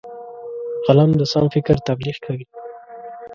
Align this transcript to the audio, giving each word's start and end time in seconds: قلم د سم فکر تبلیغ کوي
قلم 0.85 1.09
د 1.19 1.21
سم 1.31 1.45
فکر 1.55 1.75
تبلیغ 1.87 2.17
کوي 2.25 2.45